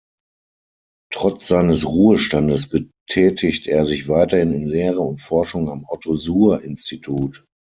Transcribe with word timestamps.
Trotz 1.13 1.45
seines 1.47 1.85
Ruhestandes 1.87 2.67
betätigt 2.67 3.67
er 3.67 3.85
sich 3.85 4.07
weiterhin 4.07 4.51
in 4.51 4.65
Lehre 4.67 5.01
und 5.01 5.21
Forschung 5.21 5.69
am 5.69 5.85
Otto-Suhr-Institut. 5.87 7.45